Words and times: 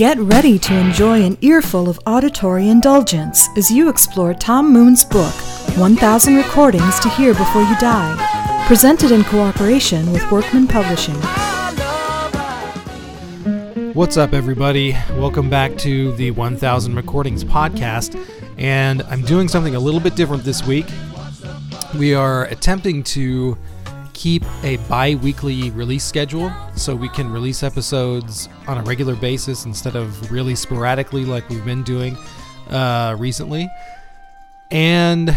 Get 0.00 0.16
ready 0.18 0.58
to 0.60 0.74
enjoy 0.78 1.22
an 1.26 1.36
earful 1.42 1.90
of 1.90 2.00
auditory 2.06 2.70
indulgence 2.70 3.50
as 3.58 3.70
you 3.70 3.90
explore 3.90 4.32
Tom 4.32 4.72
Moon's 4.72 5.04
book, 5.04 5.34
1000 5.76 6.36
Recordings 6.36 6.98
to 7.00 7.10
Hear 7.10 7.34
Before 7.34 7.60
You 7.60 7.76
Die, 7.78 8.64
presented 8.66 9.12
in 9.12 9.24
cooperation 9.24 10.10
with 10.10 10.22
Workman 10.32 10.68
Publishing. 10.68 11.16
What's 13.92 14.16
up, 14.16 14.32
everybody? 14.32 14.92
Welcome 15.18 15.50
back 15.50 15.76
to 15.80 16.12
the 16.12 16.30
1000 16.30 16.94
Recordings 16.94 17.44
podcast. 17.44 18.18
And 18.56 19.02
I'm 19.02 19.20
doing 19.20 19.48
something 19.48 19.74
a 19.74 19.80
little 19.80 20.00
bit 20.00 20.16
different 20.16 20.44
this 20.44 20.66
week. 20.66 20.86
We 21.98 22.14
are 22.14 22.46
attempting 22.46 23.02
to 23.02 23.58
keep 24.20 24.44
a 24.64 24.76
bi 24.86 25.14
weekly 25.14 25.70
release 25.70 26.04
schedule 26.04 26.52
so 26.76 26.94
we 26.94 27.08
can 27.08 27.32
release 27.32 27.62
episodes 27.62 28.50
on 28.68 28.76
a 28.76 28.82
regular 28.82 29.16
basis 29.16 29.64
instead 29.64 29.96
of 29.96 30.30
really 30.30 30.54
sporadically 30.54 31.24
like 31.24 31.48
we've 31.48 31.64
been 31.64 31.82
doing 31.82 32.14
uh, 32.68 33.16
recently. 33.18 33.66
And 34.70 35.34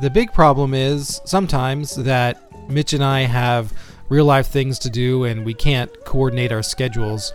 the 0.00 0.10
big 0.10 0.32
problem 0.32 0.74
is 0.74 1.20
sometimes 1.24 1.94
that 1.94 2.40
Mitch 2.68 2.92
and 2.92 3.04
I 3.04 3.20
have 3.20 3.72
real 4.08 4.24
life 4.24 4.48
things 4.48 4.80
to 4.80 4.90
do 4.90 5.22
and 5.22 5.46
we 5.46 5.54
can't 5.54 5.88
coordinate 6.04 6.50
our 6.50 6.64
schedules. 6.64 7.32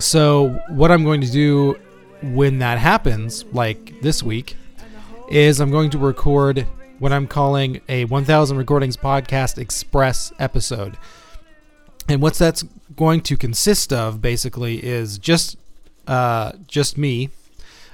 So, 0.00 0.60
what 0.70 0.90
I'm 0.90 1.04
going 1.04 1.20
to 1.20 1.30
do 1.30 1.78
when 2.20 2.58
that 2.58 2.78
happens, 2.78 3.44
like 3.52 4.00
this 4.02 4.24
week, 4.24 4.56
is 5.30 5.60
I'm 5.60 5.70
going 5.70 5.90
to 5.90 5.98
record 5.98 6.66
what 7.04 7.12
I'm 7.12 7.26
calling 7.26 7.82
a 7.86 8.06
1000 8.06 8.56
Recordings 8.56 8.96
Podcast 8.96 9.58
Express 9.58 10.32
episode. 10.38 10.96
And 12.08 12.22
what 12.22 12.32
that's 12.32 12.62
going 12.96 13.20
to 13.24 13.36
consist 13.36 13.92
of 13.92 14.22
basically 14.22 14.82
is 14.82 15.18
just 15.18 15.58
uh, 16.06 16.52
just 16.66 16.96
me. 16.96 17.28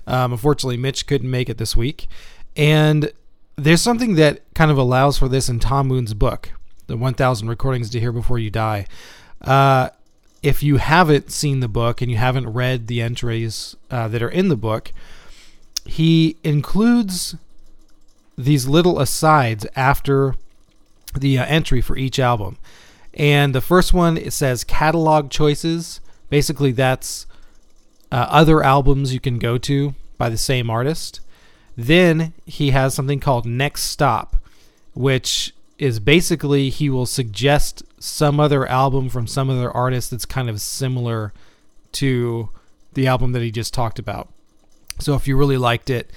Um, 0.07 0.31
unfortunately, 0.31 0.77
Mitch 0.77 1.09
couldn't 1.09 1.29
make 1.29 1.49
it 1.49 1.59
this 1.59 1.75
week, 1.75 2.07
and 2.55 3.11
there's 3.57 3.83
something 3.83 4.15
that 4.15 4.43
kind 4.55 4.71
of 4.71 4.79
allows 4.79 5.19
for 5.19 5.27
this 5.27 5.49
in 5.49 5.59
Tom 5.59 5.89
Moon's 5.89 6.15
book, 6.15 6.53
the 6.87 6.97
1000 6.97 7.49
Recordings 7.49 7.91
to 7.91 7.99
Hear 7.99 8.13
Before 8.13 8.39
You 8.39 8.51
Die. 8.51 8.87
Uh, 9.41 9.89
if 10.41 10.63
you 10.63 10.77
haven't 10.77 11.33
seen 11.33 11.59
the 11.59 11.67
book 11.67 12.01
and 12.01 12.13
you 12.13 12.17
haven't 12.17 12.49
read 12.49 12.87
the 12.87 13.03
entries 13.03 13.75
uh, 13.91 14.07
that 14.07 14.23
are 14.23 14.31
in 14.31 14.47
the 14.47 14.57
book, 14.57 14.93
he 15.85 16.37
includes 16.45 17.35
these 18.45 18.67
little 18.67 18.99
asides 19.01 19.67
after 19.77 20.35
the 21.17 21.39
uh, 21.39 21.45
entry 21.47 21.81
for 21.81 21.97
each 21.97 22.19
album. 22.19 22.59
And 23.15 23.55
the 23.55 23.61
first 23.61 23.93
one 23.93 24.17
it 24.17 24.33
says 24.33 24.65
catalog 24.65 25.31
choices. 25.31 26.01
Basically, 26.29 26.73
that's 26.73 27.27
uh, 28.13 28.27
other 28.29 28.63
albums 28.63 29.13
you 29.13 29.21
can 29.21 29.39
go 29.39 29.59
to 29.59 29.95
by 30.17 30.29
the 30.29 30.39
same 30.39 30.71
artist. 30.71 31.21
Then 31.77 32.33
he 32.47 32.71
has 32.71 32.95
something 32.95 33.21
called 33.21 33.47
Next 33.47 33.85
Stop, 33.85 34.37
which 34.95 35.55
is 35.79 35.99
basically 35.99 36.69
he 36.69 36.91
will 36.91 37.07
suggest 37.07 37.83
some 37.99 38.39
other 38.39 38.67
album 38.67 39.09
from 39.09 39.27
some 39.27 39.49
other 39.49 39.71
artist 39.71 40.11
that's 40.11 40.27
kind 40.27 40.51
of 40.51 40.61
similar 40.61 41.33
to 41.93 42.51
the 42.93 43.07
album 43.07 43.33
that 43.33 43.43
he 43.43 43.51
just 43.51 43.73
talked 43.73 43.99
about. 43.99 44.29
So 44.99 45.15
if 45.15 45.27
you 45.27 45.37
really 45.37 45.57
liked 45.57 45.89
it, 45.89 46.11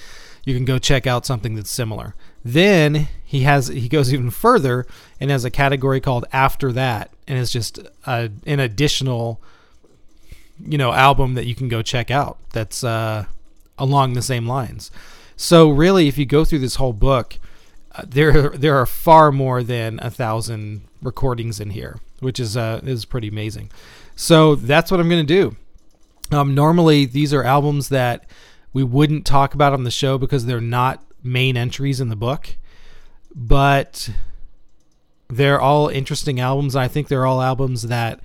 you 0.46 0.56
can 0.56 0.66
go 0.66 0.78
check 0.78 1.08
out 1.08 1.26
something 1.26 1.56
that's 1.56 1.70
similar. 1.70 2.16
Then 2.44 3.08
he 3.24 3.42
has 3.42 3.68
he 3.68 3.88
goes 3.88 4.14
even 4.14 4.30
further 4.30 4.86
and 5.20 5.32
has 5.32 5.46
a 5.46 5.50
category 5.50 6.00
called 6.02 6.26
after 6.32 6.72
that 6.74 7.12
and 7.28 7.40
it's 7.40 7.52
just 7.52 7.80
a, 8.06 8.30
an 8.46 8.60
additional 8.60 9.42
you 10.60 10.78
know 10.78 10.94
album 10.94 11.34
that 11.34 11.46
you 11.46 11.56
can 11.56 11.68
go 11.68 11.82
check 11.82 12.12
out 12.12 12.38
that's 12.52 12.84
uh, 12.84 13.26
along 13.78 14.14
the 14.14 14.22
same 14.22 14.48
lines. 14.48 14.92
So 15.36 15.70
really 15.70 16.08
if 16.08 16.18
you 16.18 16.26
go 16.26 16.46
through 16.46 16.60
this 16.60 16.76
whole 16.76 16.94
book 16.94 17.40
uh, 17.94 18.04
there 18.08 18.50
there 18.50 18.76
are 18.76 18.86
far 18.86 19.32
more 19.32 19.64
than 19.64 20.00
a 20.02 20.10
thousand 20.10 20.82
recordings 21.02 21.60
in 21.60 21.70
here, 21.72 22.00
which 22.20 22.40
is 22.40 22.58
uh, 22.58 22.82
is 22.84 23.06
pretty 23.06 23.30
amazing. 23.30 23.72
So 24.16 24.56
that's 24.56 24.92
what 24.92 25.00
I'm 25.00 25.10
going 25.10 25.26
to 25.26 25.34
do. 25.42 25.56
Um, 26.36 26.54
normally 26.54 27.06
these 27.06 27.34
are 27.34 27.44
albums 27.44 27.90
that 27.90 28.26
we 28.74 28.84
wouldn't 28.84 29.26
talk 29.26 29.54
about 29.54 29.74
on 29.74 29.84
the 29.84 29.92
show 29.92 30.18
because 30.18 30.46
they're 30.46 30.60
not 30.60 31.04
main 31.24 31.56
entries 31.56 32.02
in 32.02 32.10
the 32.10 32.16
book, 32.16 32.58
but 33.34 34.10
they're 35.30 35.62
all 35.62 35.88
interesting 35.88 36.40
albums. 36.40 36.76
I 36.76 36.88
think 36.88 37.08
they're 37.08 37.26
all 37.26 37.42
albums 37.42 37.84
that 37.84 38.20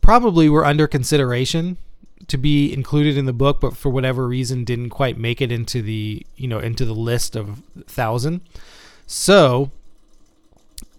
probably 0.00 0.48
were 0.48 0.64
under 0.64 0.86
consideration 0.86 1.76
to 2.28 2.38
be 2.38 2.72
included 2.72 3.16
in 3.16 3.26
the 3.26 3.32
book, 3.32 3.60
but 3.60 3.76
for 3.76 3.90
whatever 3.90 4.26
reason 4.26 4.64
didn't 4.64 4.90
quite 4.90 5.18
make 5.18 5.40
it 5.40 5.52
into 5.52 5.82
the 5.82 6.26
you 6.36 6.48
know 6.48 6.58
into 6.58 6.84
the 6.84 6.94
list 6.94 7.36
of 7.36 7.62
thousand. 7.86 8.40
So 9.06 9.70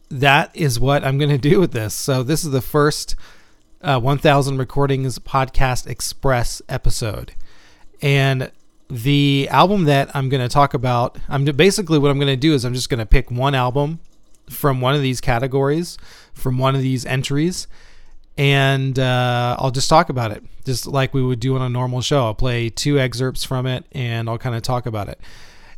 that 0.10 0.56
is 0.56 0.80
what 0.80 1.04
I'm 1.04 1.18
going 1.18 1.30
to 1.40 1.50
do 1.50 1.60
with 1.60 1.72
this. 1.72 1.94
So 1.94 2.24
this 2.24 2.46
is 2.46 2.52
the 2.52 2.62
first 2.62 3.16
uh, 3.82 4.00
1000 4.00 4.58
recordings 4.58 5.20
podcast 5.20 5.88
express 5.88 6.62
episode, 6.70 7.34
and 8.02 8.52
the 8.90 9.48
album 9.52 9.86
that 9.86 10.16
I'm 10.16 10.30
going 10.30 10.42
to 10.42 10.50
talk 10.50 10.74
about, 10.74 11.18
I'm 11.28 11.46
basically 11.46 12.00
what 12.00 12.09
I'm 12.09 12.18
going 12.18 12.28
to 12.28 12.36
do 12.38 12.53
is 12.53 12.64
I'm 12.64 12.74
just 12.74 12.90
going 12.90 13.00
to 13.00 13.06
pick 13.06 13.30
one 13.30 13.53
album 13.53 14.00
from 14.50 14.80
one 14.80 14.96
of 14.96 15.02
these 15.02 15.20
categories, 15.20 15.98
from 16.34 16.58
one 16.58 16.75
of 16.75 16.81
these 16.81 17.06
entries, 17.06 17.68
and 18.38 18.98
uh, 18.98 19.58
I'll 19.59 19.72
just 19.72 19.90
talk 19.90 20.09
about 20.09 20.31
it, 20.31 20.44
just 20.64 20.88
like 20.88 21.14
we 21.14 21.24
would 21.24 21.40
do 21.40 21.56
on 21.56 21.62
a 21.62 21.70
normal 21.70 22.02
show. 22.02 22.25
I'll 22.25 22.36
play 22.36 22.70
two 22.70 23.00
excerpts 23.00 23.44
from 23.44 23.66
it, 23.66 23.86
and 23.92 24.30
I'll 24.30 24.38
kind 24.38 24.56
of 24.56 24.62
talk 24.62 24.86
about 24.86 25.09
it. 25.09 25.19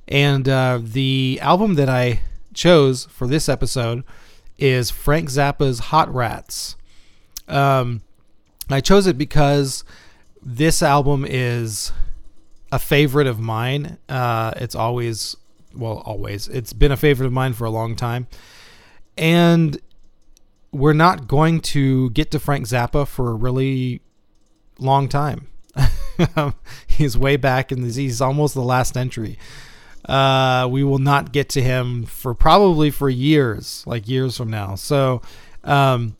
And 0.07 0.47
uh, 0.47 0.79
the 0.81 1.39
album 1.41 1.75
that 1.75 1.89
I 1.89 2.21
chose 2.53 3.05
for 3.05 3.27
this 3.27 3.47
episode 3.47 4.03
is 4.57 4.91
Frank 4.91 5.29
Zappa's 5.29 5.79
Hot 5.79 6.13
Rats. 6.13 6.75
Um, 7.47 8.01
I 8.69 8.81
chose 8.81 9.07
it 9.07 9.17
because 9.17 9.83
this 10.41 10.83
album 10.83 11.25
is 11.27 11.91
a 12.71 12.79
favorite 12.79 13.27
of 13.27 13.39
mine. 13.39 13.97
Uh, 14.07 14.53
it's 14.57 14.75
always, 14.75 15.35
well, 15.75 16.01
always. 16.05 16.47
It's 16.47 16.73
been 16.73 16.91
a 16.91 16.97
favorite 16.97 17.27
of 17.27 17.33
mine 17.33 17.53
for 17.53 17.65
a 17.65 17.69
long 17.69 17.95
time. 17.95 18.27
And 19.17 19.77
we're 20.71 20.93
not 20.93 21.27
going 21.27 21.61
to 21.61 22.09
get 22.11 22.31
to 22.31 22.39
Frank 22.39 22.67
Zappa 22.67 23.07
for 23.07 23.31
a 23.31 23.33
really 23.33 24.01
long 24.77 25.09
time. 25.09 25.47
he's 26.87 27.17
way 27.17 27.37
back 27.37 27.71
in 27.71 27.81
the, 27.81 27.91
he's 27.91 28.21
almost 28.21 28.53
the 28.53 28.61
last 28.61 28.95
entry. 28.97 29.37
Uh, 30.05 30.67
we 30.69 30.83
will 30.83 30.99
not 30.99 31.31
get 31.31 31.49
to 31.49 31.61
him 31.61 32.05
for 32.05 32.33
probably 32.33 32.89
for 32.89 33.09
years, 33.09 33.83
like 33.85 34.07
years 34.07 34.37
from 34.37 34.49
now. 34.49 34.75
So, 34.75 35.21
um, 35.63 36.15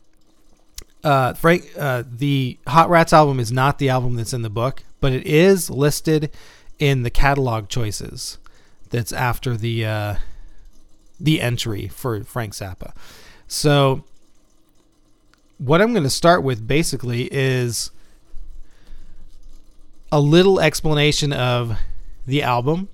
uh, 1.02 1.32
Frank, 1.34 1.64
uh, 1.78 2.04
the 2.06 2.58
Hot 2.66 2.90
Rats 2.90 3.12
album 3.12 3.40
is 3.40 3.50
not 3.50 3.78
the 3.78 3.88
album 3.88 4.16
that's 4.16 4.34
in 4.34 4.42
the 4.42 4.50
book 4.50 4.82
but 5.00 5.12
it 5.12 5.26
is 5.26 5.70
listed 5.70 6.30
in 6.78 7.02
the 7.02 7.10
catalog 7.10 7.68
choices 7.68 8.38
that's 8.90 9.12
after 9.12 9.56
the 9.56 9.84
uh, 9.84 10.14
the 11.18 11.40
entry 11.40 11.88
for 11.88 12.22
Frank 12.24 12.54
Zappa. 12.54 12.92
So 13.46 14.04
what 15.58 15.82
I'm 15.82 15.92
going 15.92 16.04
to 16.04 16.10
start 16.10 16.42
with 16.42 16.66
basically 16.66 17.28
is 17.32 17.90
a 20.10 20.20
little 20.20 20.58
explanation 20.58 21.32
of 21.32 21.78
the 22.26 22.42
album 22.42 22.88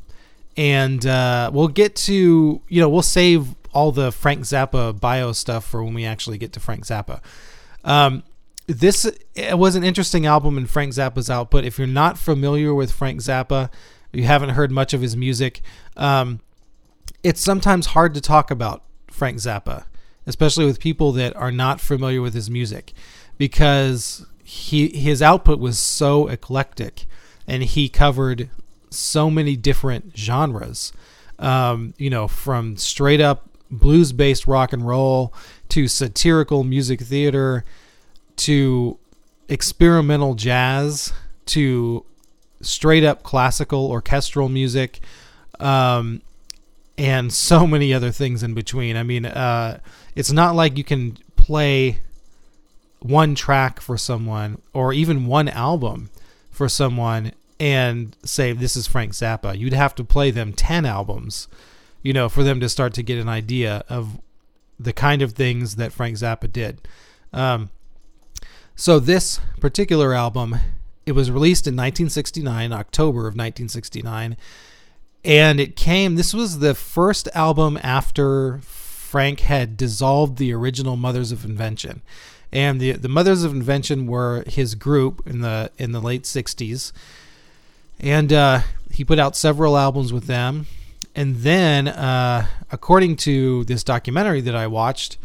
and 0.57 1.05
uh, 1.07 1.51
we'll 1.53 1.69
get 1.69 1.95
to 1.95 2.61
you 2.69 2.81
know 2.81 2.89
we'll 2.89 3.03
save 3.03 3.55
all 3.73 3.93
the 3.93 4.11
Frank 4.11 4.41
Zappa 4.41 4.99
bio 4.99 5.33
stuff 5.33 5.65
for 5.65 5.85
when 5.85 5.95
we 5.95 6.05
actually 6.05 6.39
get 6.39 6.53
to 6.55 6.61
Frank 6.61 6.87
Zappa. 6.87 7.21
Um, 7.85 8.23
this 8.67 9.05
it 9.35 9.59
was 9.59 9.77
an 9.77 9.85
interesting 9.85 10.27
album 10.27 10.59
in 10.59 10.67
Frank 10.67 10.93
Zappa's 10.93 11.31
output. 11.31 11.65
If 11.65 11.79
you're 11.79 11.87
not 11.87 12.19
familiar 12.19 12.75
with 12.75 12.93
Frank 12.93 13.21
Zappa, 13.21 13.71
you 14.13 14.25
haven't 14.25 14.51
heard 14.51 14.71
much 14.71 14.93
of 14.93 15.01
his 15.01 15.17
music, 15.17 15.63
um, 15.97 16.41
it's 17.23 17.41
sometimes 17.41 17.87
hard 17.87 18.15
to 18.15 18.21
talk 18.21 18.51
about 18.51 18.83
Frank 19.09 19.39
Zappa, 19.39 19.87
especially 20.27 20.65
with 20.65 20.81
people 20.81 21.13
that 21.13 21.35
are 21.37 21.53
not 21.53 21.81
familiar 21.81 22.21
with 22.21 22.35
his 22.35 22.51
music, 22.51 22.93
because 23.39 24.27
he 24.43 24.89
his 24.89 25.23
output 25.23 25.61
was 25.61 25.79
so 25.79 26.27
eclectic, 26.29 27.07
and 27.47 27.63
he 27.63 27.89
covered 27.89 28.51
so 28.91 29.31
many 29.31 29.57
different 29.57 30.17
genres. 30.17 30.93
Um, 31.39 31.95
you 31.99 32.09
know, 32.09 32.29
from 32.29 32.77
straight 32.77 33.21
up 33.21 33.51
blues 33.71 34.13
based 34.13 34.47
rock 34.47 34.73
and 34.73 34.87
roll 34.87 35.35
to 35.69 35.89
satirical 35.89 36.65
music 36.65 37.01
theater 37.01 37.65
to 38.37 38.99
experimental 39.49 40.35
jazz 40.35 41.13
to 41.47 42.05
straight 42.61 43.05
up 43.05 43.23
classical 43.23 43.87
orchestral 43.87 44.49
music 44.49 45.01
um, 45.61 46.23
and 46.99 47.33
so 47.33 47.67
many 47.67 47.93
other 47.95 48.11
things 48.11 48.43
in 48.43 48.55
between. 48.55 48.97
I 48.97 49.03
mean, 49.03 49.27
uh, 49.27 49.81
it's 50.15 50.33
not 50.33 50.55
like 50.55 50.77
you 50.77 50.85
can 50.85 51.19
play 51.37 52.01
one 53.01 53.35
track 53.35 53.81
for 53.81 53.97
someone 53.97 54.61
or 54.73 54.93
even 54.93 55.27
one 55.27 55.49
album 55.49 56.11
for 56.51 56.69
someone 56.69 57.33
and 57.61 58.17
say 58.25 58.53
this 58.53 58.77
is 58.77 58.87
Frank 58.87 59.13
Zappa. 59.13 59.57
You'd 59.57 59.73
have 59.73 59.95
to 59.97 60.05
play 60.05 60.31
them 60.31 60.53
10 60.53 60.85
albums, 60.85 61.49
you 62.03 62.13
know, 62.13 62.29
for 62.29 62.43
them 62.43 62.61
to 62.61 62.69
start 62.69 62.95
to 62.95 63.03
get 63.03 63.19
an 63.19 63.29
idea 63.29 63.85
of 63.89 64.21
the 64.79 64.93
kind 64.93 65.23
of 65.23 65.33
things 65.33 65.77
that 65.77 65.93
Frank 65.93 66.17
Zappa 66.17 66.53
did. 66.53 66.81
Um, 67.33 67.71
so 68.77 69.01
this 69.01 69.41
particular 69.59 70.13
album, 70.13 70.57
it 71.07 71.13
was 71.13 71.31
released 71.31 71.67
in 71.67 71.75
1969, 71.75 72.73
October 72.73 73.21
of 73.21 73.35
1969, 73.35 74.37
and 75.25 75.59
it 75.59 75.75
came. 75.75 76.15
This 76.15 76.35
was 76.35 76.59
the 76.59 76.75
first 76.75 77.29
album 77.35 77.79
after 77.83 78.59
Frank 78.59 79.41
had 79.41 79.77
dissolved 79.77 80.37
the 80.37 80.53
original 80.53 80.97
Mothers 80.97 81.33
of 81.33 81.45
Invention, 81.45 82.03
and 82.53 82.81
the 82.81 82.93
the 82.93 83.09
Mothers 83.09 83.43
of 83.43 83.53
Invention 83.53 84.07
were 84.07 84.45
his 84.47 84.75
group 84.75 85.27
in 85.27 85.41
the 85.41 85.71
in 85.79 85.93
the 85.93 86.01
late 86.01 86.23
60s, 86.25 86.93
and 87.99 88.33
uh, 88.33 88.61
he 88.93 89.05
put 89.05 89.19
out 89.19 89.37
several 89.37 89.77
albums 89.77 90.13
with 90.13 90.27
them. 90.27 90.67
And 91.15 91.37
then, 91.37 91.89
uh, 91.89 92.47
according 92.71 93.17
to 93.17 93.65
this 93.65 93.83
documentary 93.83 94.43
that 94.43 94.55
I 94.55 94.67
watched 94.67 95.17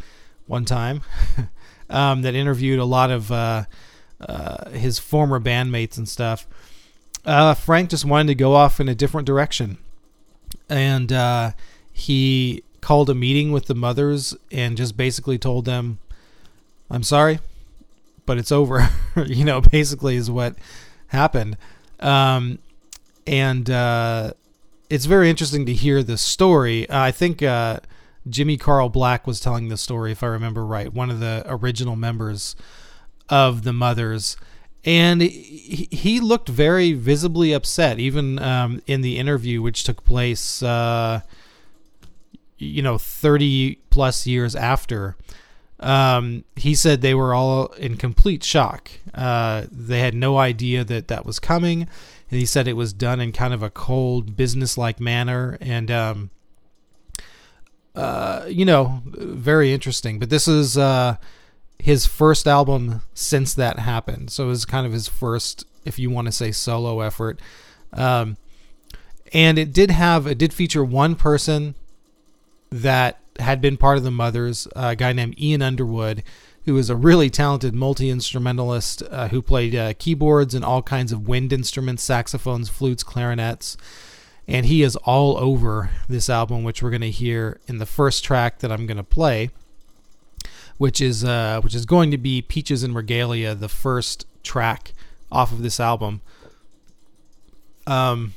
one 0.48 0.64
time, 0.64 1.02
um, 1.92 2.24
that 2.24 2.34
interviewed 2.34 2.80
a 2.80 2.86
lot 2.86 3.12
of 3.12 3.32
uh, 3.32 3.66
uh, 4.20 4.70
his 4.72 4.98
former 4.98 5.40
bandmates 5.40 5.98
and 5.98 6.08
stuff, 6.10 6.48
uh, 7.26 7.54
Frank 7.54 7.90
just 7.90 8.06
wanted 8.06 8.28
to 8.28 8.36
go 8.36 8.56
off 8.56 8.80
in 8.80 8.90
a 8.90 8.96
different 8.96 9.28
direction. 9.28 9.78
And 10.70 11.12
uh, 11.12 11.52
he 11.92 12.64
called 12.82 13.10
a 13.10 13.14
meeting 13.16 13.52
with 13.52 13.68
the 13.68 13.76
mothers 13.76 14.36
and 14.52 14.76
just 14.76 14.98
basically 14.98 15.38
told 15.38 15.66
them, 15.66 16.00
I'm 16.90 17.04
sorry, 17.04 17.40
but 18.26 18.38
it's 18.38 18.52
over. 18.52 18.90
you 19.26 19.46
know, 19.46 19.62
basically, 19.62 20.16
is 20.16 20.32
what 20.32 20.56
happened. 21.08 21.58
Um, 22.00 22.60
and 23.28 23.70
uh, 23.70 24.34
it's 24.90 25.06
very 25.06 25.30
interesting 25.30 25.66
to 25.68 25.74
hear 25.74 26.04
the 26.04 26.18
story. 26.18 26.90
I 26.90 27.12
think 27.12 27.44
uh, 27.44 27.80
Jimmy 28.30 28.58
Carl 28.58 28.90
Black 28.90 29.26
was 29.26 29.40
telling 29.40 29.70
the 29.70 29.78
story, 29.78 30.12
if 30.12 30.24
I 30.24 30.28
remember 30.28 30.66
right, 30.66 30.94
one 30.94 31.10
of 31.10 31.20
the 31.20 31.44
original 31.48 31.96
members 31.96 32.56
of 33.30 33.64
the 33.64 33.74
Mothers. 33.74 34.38
And 34.84 35.22
he, 35.22 36.20
looked 36.20 36.50
very 36.50 36.94
visibly 36.94 37.54
upset, 37.54 38.00
even 38.00 38.40
um, 38.40 38.82
in 38.88 39.02
the 39.02 39.20
interview, 39.20 39.62
which 39.62 39.84
took 39.84 40.04
place, 40.04 40.64
uh, 40.64 41.22
you 42.58 42.82
know, 42.82 42.98
30 42.98 43.76
plus 43.92 44.26
years 44.26 44.56
after. 44.56 45.16
Um, 45.80 46.46
he 46.56 46.74
said 46.74 47.02
they 47.02 47.14
were 47.14 47.34
all 47.34 47.68
in 47.74 47.98
complete 47.98 48.44
shock. 48.44 48.90
Uh, 49.14 49.66
they 49.72 50.00
had 50.00 50.16
no 50.16 50.40
idea 50.40 50.84
that 50.84 51.10
that 51.10 51.26
was 51.26 51.40
coming. 51.40 51.82
And 51.82 52.40
he 52.40 52.46
said 52.46 52.68
it 52.68 52.74
was 52.74 52.94
done 52.94 53.20
in 53.20 53.34
kind 53.34 53.54
of 53.54 53.62
a 53.62 53.70
cold, 53.70 54.36
business-like 54.36 55.00
manner, 55.00 55.58
and 55.62 55.92
um, 55.92 56.30
uh, 57.96 58.46
you 58.48 58.66
know, 58.66 59.02
very 59.06 59.74
interesting. 59.74 60.20
But 60.20 60.30
this 60.30 60.48
is 60.48 60.78
uh, 60.78 61.18
his 61.80 62.06
first 62.06 62.48
album 62.48 63.02
since 63.14 63.54
that 63.56 63.80
happened, 63.80 64.32
so 64.32 64.46
it 64.46 64.48
was 64.48 64.66
kind 64.66 64.86
of 64.86 64.94
his 64.94 65.08
first, 65.08 65.66
if 65.86 66.00
you 66.00 66.10
want 66.10 66.28
to 66.28 66.32
say, 66.32 66.52
solo 66.52 67.02
effort. 67.02 67.40
Um, 67.94 68.38
and 69.34 69.58
it 69.58 69.74
did 69.74 69.92
have, 69.92 70.28
it 70.28 70.38
did 70.38 70.54
feature 70.54 70.84
one 70.84 71.16
person 71.16 71.76
that 72.70 73.20
had 73.40 73.62
been 73.62 73.78
part 73.78 73.98
of 73.98 74.04
the 74.04 74.12
Mothers, 74.12 74.68
a 74.76 74.96
guy 74.96 75.14
named 75.14 75.40
Ian 75.40 75.62
Underwood, 75.62 76.24
who 76.66 76.78
is 76.78 76.90
a 76.90 76.96
really 76.96 77.30
talented 77.30 77.74
multi 77.74 78.10
instrumentalist 78.10 79.04
uh, 79.10 79.30
who 79.30 79.42
played 79.42 79.76
uh, 79.76 79.94
keyboards 79.98 80.54
and 80.54 80.64
all 80.64 80.82
kinds 80.82 81.12
of 81.12 81.28
wind 81.28 81.52
instruments, 81.52 82.04
saxophones, 82.04 82.70
flutes, 82.70 83.04
clarinets. 83.04 83.78
And 84.48 84.66
he 84.66 84.84
is 84.84 84.96
all 84.98 85.38
over 85.38 85.90
this 86.10 86.30
album, 86.30 86.64
which 86.64 86.82
we're 86.82 86.90
going 86.90 87.02
to 87.02 87.12
hear 87.12 87.60
in 87.68 87.78
the 87.78 87.86
first 87.86 88.24
track 88.24 88.60
that 88.60 88.72
I'm 88.72 88.86
going 88.86 88.98
to 88.98 89.04
play, 89.04 89.50
which 90.78 91.00
is 91.00 91.24
uh, 91.24 91.62
which 91.62 91.76
is 91.76 91.86
going 91.86 92.12
to 92.12 92.18
be 92.18 92.42
"Peaches 92.42 92.84
and 92.84 92.96
Regalia," 92.96 93.56
the 93.56 93.70
first 93.70 94.26
track 94.44 94.94
off 95.32 95.52
of 95.52 95.62
this 95.62 95.80
album. 95.80 96.22
Um, 97.88 98.34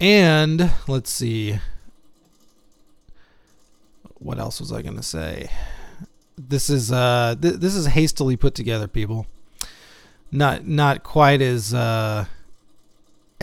and 0.00 0.70
let's 0.86 1.10
see, 1.10 1.58
what 4.18 4.38
else 4.38 4.60
was 4.60 4.70
I 4.72 4.82
going 4.82 4.96
to 4.96 5.02
say? 5.02 5.48
this 6.36 6.68
is 6.68 6.90
uh 6.90 7.34
th- 7.40 7.56
this 7.56 7.74
is 7.74 7.86
hastily 7.86 8.36
put 8.36 8.54
together, 8.54 8.88
people. 8.88 9.26
Not 10.32 10.66
not 10.66 11.02
quite 11.02 11.40
as 11.40 11.72
uh 11.72 12.26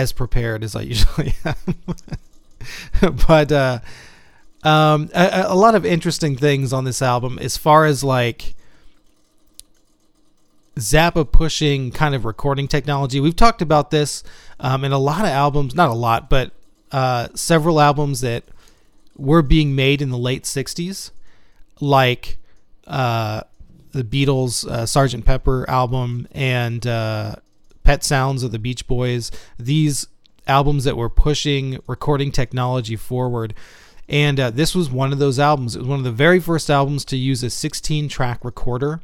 as 0.01 0.11
prepared 0.11 0.63
as 0.63 0.75
I 0.75 0.81
usually 0.93 1.33
am. 1.45 1.55
but 3.27 3.51
uh 3.51 3.79
um 4.63 5.09
a, 5.13 5.45
a 5.47 5.55
lot 5.55 5.73
of 5.73 5.85
interesting 5.85 6.35
things 6.35 6.73
on 6.73 6.83
this 6.83 7.01
album 7.01 7.39
as 7.39 7.57
far 7.57 7.85
as 7.85 8.03
like 8.03 8.55
Zappa 10.77 11.29
pushing 11.29 11.91
kind 11.91 12.15
of 12.15 12.25
recording 12.25 12.67
technology. 12.67 13.19
We've 13.19 13.35
talked 13.35 13.61
about 13.61 13.91
this 13.91 14.23
um, 14.59 14.83
in 14.85 14.91
a 14.91 14.97
lot 14.97 15.21
of 15.21 15.27
albums, 15.27 15.75
not 15.75 15.89
a 15.89 15.93
lot, 15.93 16.29
but 16.29 16.51
uh, 16.91 17.27
several 17.35 17.79
albums 17.81 18.21
that 18.21 18.43
were 19.17 19.41
being 19.41 19.75
made 19.75 20.01
in 20.01 20.09
the 20.09 20.17
late 20.17 20.43
60s, 20.43 21.11
like 21.79 22.37
uh, 22.87 23.41
the 23.91 24.03
Beatles' 24.03 24.65
uh, 24.67 24.85
Sergeant 24.85 25.25
Pepper 25.25 25.69
album 25.69 26.27
and 26.31 26.85
uh, 26.87 27.35
Pet 27.83 28.03
Sounds 28.03 28.43
of 28.43 28.51
the 28.51 28.59
Beach 28.59 28.87
Boys. 28.87 29.31
These 29.57 30.07
albums 30.47 30.83
that 30.83 30.97
were 30.97 31.09
pushing 31.09 31.79
recording 31.87 32.31
technology 32.31 32.95
forward. 32.95 33.53
And 34.09 34.39
uh, 34.39 34.49
this 34.51 34.75
was 34.75 34.89
one 34.89 35.13
of 35.13 35.19
those 35.19 35.39
albums. 35.39 35.75
It 35.75 35.79
was 35.79 35.87
one 35.87 35.99
of 35.99 36.03
the 36.03 36.11
very 36.11 36.39
first 36.39 36.69
albums 36.69 37.05
to 37.05 37.17
use 37.17 37.43
a 37.43 37.49
16 37.49 38.09
track 38.09 38.43
recorder. 38.43 39.01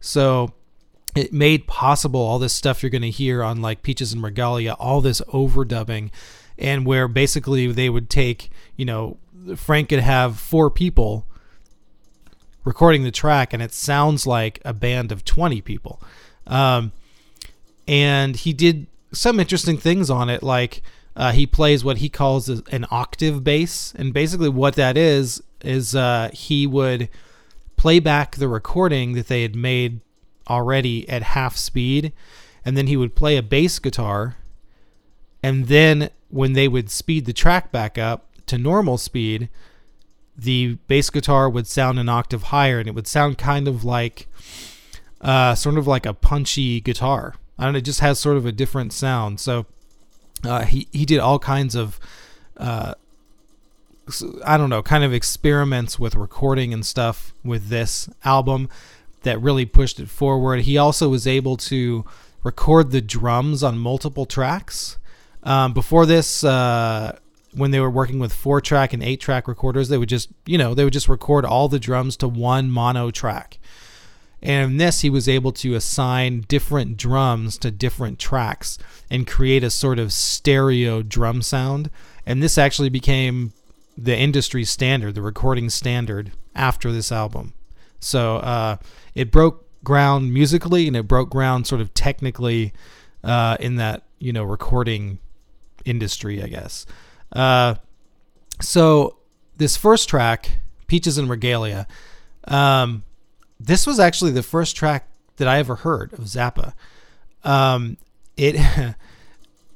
So 0.00 0.52
it 1.16 1.32
made 1.32 1.66
possible 1.66 2.20
all 2.20 2.38
this 2.38 2.54
stuff 2.54 2.82
you're 2.82 2.90
going 2.90 3.02
to 3.02 3.10
hear 3.10 3.42
on 3.42 3.62
like 3.62 3.82
Peaches 3.82 4.12
and 4.12 4.22
Regalia, 4.22 4.74
all 4.74 5.00
this 5.00 5.20
overdubbing, 5.28 6.10
and 6.58 6.86
where 6.86 7.08
basically 7.08 7.66
they 7.72 7.88
would 7.88 8.10
take, 8.10 8.50
you 8.76 8.84
know, 8.84 9.16
Frank 9.56 9.88
could 9.88 10.00
have 10.00 10.38
four 10.38 10.70
people 10.70 11.26
recording 12.64 13.04
the 13.04 13.10
track, 13.10 13.52
and 13.52 13.62
it 13.62 13.72
sounds 13.72 14.26
like 14.26 14.60
a 14.64 14.74
band 14.74 15.10
of 15.10 15.24
20 15.24 15.60
people. 15.62 16.00
Um, 16.46 16.92
and 17.90 18.36
he 18.36 18.52
did 18.52 18.86
some 19.12 19.40
interesting 19.40 19.76
things 19.76 20.10
on 20.10 20.30
it, 20.30 20.44
like 20.44 20.80
uh, 21.16 21.32
he 21.32 21.44
plays 21.44 21.82
what 21.82 21.98
he 21.98 22.08
calls 22.08 22.48
an 22.48 22.86
octave 22.88 23.42
bass, 23.42 23.92
and 23.96 24.14
basically 24.14 24.48
what 24.48 24.76
that 24.76 24.96
is 24.96 25.42
is 25.60 25.96
uh, 25.96 26.30
he 26.32 26.68
would 26.68 27.08
play 27.76 27.98
back 27.98 28.36
the 28.36 28.46
recording 28.46 29.14
that 29.14 29.26
they 29.26 29.42
had 29.42 29.56
made 29.56 30.00
already 30.48 31.06
at 31.08 31.22
half 31.22 31.56
speed, 31.56 32.12
and 32.64 32.76
then 32.76 32.86
he 32.86 32.96
would 32.96 33.16
play 33.16 33.36
a 33.36 33.42
bass 33.42 33.80
guitar, 33.80 34.36
and 35.42 35.66
then 35.66 36.10
when 36.28 36.52
they 36.52 36.68
would 36.68 36.90
speed 36.90 37.24
the 37.24 37.32
track 37.32 37.72
back 37.72 37.98
up 37.98 38.28
to 38.46 38.56
normal 38.56 38.98
speed, 38.98 39.48
the 40.38 40.78
bass 40.86 41.10
guitar 41.10 41.50
would 41.50 41.66
sound 41.66 41.98
an 41.98 42.08
octave 42.08 42.44
higher 42.44 42.78
and 42.78 42.86
it 42.86 42.94
would 42.94 43.08
sound 43.08 43.36
kind 43.36 43.66
of 43.66 43.84
like 43.84 44.28
uh, 45.20 45.56
sort 45.56 45.76
of 45.76 45.88
like 45.88 46.06
a 46.06 46.14
punchy 46.14 46.80
guitar. 46.80 47.34
I 47.60 47.64
don't 47.64 47.74
know, 47.74 47.78
it 47.78 47.84
just 47.84 48.00
has 48.00 48.18
sort 48.18 48.38
of 48.38 48.46
a 48.46 48.52
different 48.52 48.92
sound. 48.92 49.38
So 49.38 49.66
uh, 50.42 50.64
he, 50.64 50.88
he 50.92 51.04
did 51.04 51.18
all 51.18 51.38
kinds 51.38 51.74
of, 51.74 52.00
uh, 52.56 52.94
I 54.44 54.56
don't 54.56 54.70
know, 54.70 54.82
kind 54.82 55.04
of 55.04 55.12
experiments 55.12 55.98
with 55.98 56.14
recording 56.14 56.72
and 56.72 56.84
stuff 56.84 57.34
with 57.44 57.68
this 57.68 58.08
album 58.24 58.70
that 59.24 59.38
really 59.40 59.66
pushed 59.66 60.00
it 60.00 60.08
forward. 60.08 60.62
He 60.62 60.78
also 60.78 61.10
was 61.10 61.26
able 61.26 61.58
to 61.58 62.06
record 62.42 62.92
the 62.92 63.02
drums 63.02 63.62
on 63.62 63.78
multiple 63.78 64.24
tracks. 64.24 64.98
Um, 65.42 65.74
before 65.74 66.06
this, 66.06 66.42
uh, 66.42 67.18
when 67.52 67.72
they 67.72 67.80
were 67.80 67.90
working 67.90 68.18
with 68.18 68.32
four 68.32 68.62
track 68.62 68.94
and 68.94 69.02
eight 69.02 69.20
track 69.20 69.46
recorders, 69.46 69.90
they 69.90 69.98
would 69.98 70.08
just, 70.08 70.30
you 70.46 70.56
know, 70.56 70.72
they 70.72 70.84
would 70.84 70.94
just 70.94 71.10
record 71.10 71.44
all 71.44 71.68
the 71.68 71.78
drums 71.78 72.16
to 72.18 72.28
one 72.28 72.70
mono 72.70 73.10
track. 73.10 73.58
And 74.42 74.72
in 74.72 74.76
this, 74.78 75.00
he 75.00 75.10
was 75.10 75.28
able 75.28 75.52
to 75.52 75.74
assign 75.74 76.44
different 76.48 76.96
drums 76.96 77.58
to 77.58 77.70
different 77.70 78.18
tracks 78.18 78.78
and 79.10 79.26
create 79.26 79.62
a 79.62 79.70
sort 79.70 79.98
of 79.98 80.12
stereo 80.12 81.02
drum 81.02 81.42
sound. 81.42 81.90
And 82.24 82.42
this 82.42 82.56
actually 82.56 82.88
became 82.88 83.52
the 83.96 84.16
industry 84.16 84.64
standard, 84.64 85.14
the 85.14 85.22
recording 85.22 85.68
standard 85.68 86.32
after 86.54 86.90
this 86.90 87.12
album. 87.12 87.52
So 87.98 88.36
uh, 88.36 88.76
it 89.14 89.30
broke 89.30 89.66
ground 89.84 90.32
musically 90.32 90.86
and 90.86 90.96
it 90.96 91.06
broke 91.06 91.30
ground 91.30 91.66
sort 91.66 91.80
of 91.80 91.92
technically 91.92 92.72
uh, 93.22 93.58
in 93.60 93.76
that, 93.76 94.04
you 94.18 94.32
know, 94.32 94.42
recording 94.42 95.18
industry, 95.84 96.42
I 96.42 96.48
guess. 96.48 96.86
Uh, 97.32 97.74
so 98.60 99.18
this 99.56 99.76
first 99.76 100.08
track, 100.08 100.50
Peaches 100.86 101.18
and 101.18 101.28
Regalia, 101.28 101.86
um, 102.44 103.04
this 103.60 103.86
was 103.86 104.00
actually 104.00 104.30
the 104.30 104.42
first 104.42 104.74
track 104.74 105.06
that 105.36 105.46
I 105.46 105.58
ever 105.58 105.76
heard 105.76 106.14
of 106.14 106.20
Zappa. 106.20 106.72
Um, 107.44 107.98
it, 108.36 108.56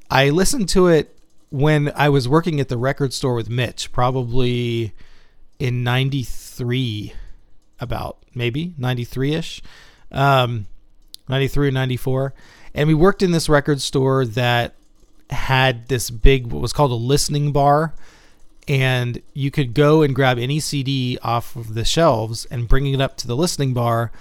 I 0.09 0.29
listened 0.31 0.67
to 0.69 0.87
it 0.87 1.17
when 1.49 1.91
I 1.95 2.09
was 2.09 2.27
working 2.27 2.59
at 2.59 2.67
the 2.67 2.77
record 2.77 3.13
store 3.13 3.35
with 3.35 3.49
Mitch, 3.49 3.91
probably 3.91 4.93
in 5.59 5.83
'93, 5.83 7.13
about 7.79 8.17
maybe 8.33 8.73
'93 8.77 9.33
ish, 9.35 9.61
um, 10.11 10.65
'93 11.29 11.67
or 11.67 11.71
'94, 11.71 12.33
and 12.73 12.87
we 12.87 12.95
worked 12.95 13.21
in 13.21 13.31
this 13.31 13.47
record 13.47 13.81
store 13.81 14.25
that 14.25 14.75
had 15.29 15.87
this 15.87 16.09
big 16.09 16.47
what 16.47 16.61
was 16.61 16.73
called 16.73 16.91
a 16.91 16.95
listening 16.95 17.51
bar 17.51 17.93
and 18.67 19.21
you 19.33 19.51
could 19.51 19.73
go 19.73 20.01
and 20.01 20.15
grab 20.15 20.37
any 20.39 20.59
CD 20.59 21.17
off 21.21 21.55
of 21.55 21.73
the 21.73 21.85
shelves 21.85 22.45
and 22.45 22.67
bring 22.67 22.87
it 22.87 23.01
up 23.01 23.17
to 23.17 23.27
the 23.27 23.35
listening 23.35 23.73
bar, 23.73 24.11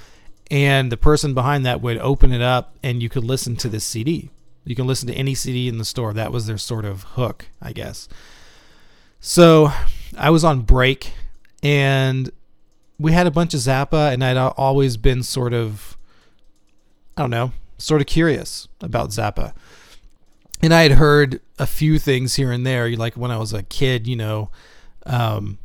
and 0.50 0.92
the 0.92 0.96
person 0.96 1.34
behind 1.34 1.64
that 1.64 1.80
would 1.80 1.98
open 1.98 2.32
it 2.32 2.42
up, 2.42 2.76
and 2.82 3.02
you 3.02 3.08
could 3.08 3.24
listen 3.24 3.56
to 3.56 3.68
this 3.68 3.84
CD. 3.84 4.30
You 4.64 4.74
can 4.74 4.86
listen 4.86 5.08
to 5.08 5.14
any 5.14 5.34
CD 5.34 5.68
in 5.68 5.78
the 5.78 5.84
store. 5.84 6.12
That 6.12 6.32
was 6.32 6.46
their 6.46 6.58
sort 6.58 6.84
of 6.84 7.02
hook, 7.02 7.46
I 7.60 7.72
guess. 7.72 8.08
So 9.20 9.72
I 10.16 10.30
was 10.30 10.44
on 10.44 10.60
break, 10.60 11.12
and 11.62 12.30
we 12.98 13.12
had 13.12 13.26
a 13.26 13.30
bunch 13.30 13.54
of 13.54 13.60
Zappa, 13.60 14.12
and 14.12 14.22
I'd 14.22 14.36
always 14.36 14.96
been 14.96 15.22
sort 15.22 15.52
of, 15.52 15.96
I 17.16 17.22
don't 17.22 17.30
know, 17.30 17.52
sort 17.78 18.00
of 18.00 18.06
curious 18.06 18.68
about 18.80 19.10
Zappa 19.10 19.52
and 20.64 20.75
I 20.75 20.83
had 20.83 20.92
heard 20.92 21.40
a 21.59 21.66
few 21.66 21.99
things 21.99 22.35
here 22.35 22.50
and 22.50 22.66
there. 22.66 22.90
Like 22.97 23.14
when 23.14 23.30
I 23.30 23.37
was 23.37 23.52
a 23.52 23.62
kid, 23.62 24.06
you 24.06 24.16
know, 24.16 24.50
um, 25.04 25.59